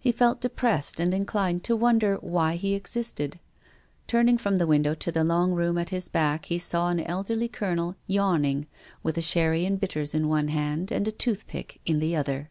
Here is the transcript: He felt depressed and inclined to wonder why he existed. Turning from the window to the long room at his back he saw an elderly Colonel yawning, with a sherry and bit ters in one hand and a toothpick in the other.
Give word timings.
He 0.00 0.10
felt 0.10 0.40
depressed 0.40 0.98
and 0.98 1.14
inclined 1.14 1.62
to 1.62 1.76
wonder 1.76 2.16
why 2.22 2.56
he 2.56 2.74
existed. 2.74 3.38
Turning 4.08 4.36
from 4.36 4.58
the 4.58 4.66
window 4.66 4.94
to 4.94 5.12
the 5.12 5.22
long 5.22 5.52
room 5.54 5.78
at 5.78 5.90
his 5.90 6.08
back 6.08 6.46
he 6.46 6.58
saw 6.58 6.88
an 6.88 6.98
elderly 6.98 7.46
Colonel 7.46 7.94
yawning, 8.08 8.66
with 9.04 9.16
a 9.16 9.22
sherry 9.22 9.64
and 9.64 9.78
bit 9.78 9.90
ters 9.90 10.12
in 10.12 10.26
one 10.26 10.48
hand 10.48 10.90
and 10.90 11.06
a 11.06 11.12
toothpick 11.12 11.80
in 11.86 12.00
the 12.00 12.16
other. 12.16 12.50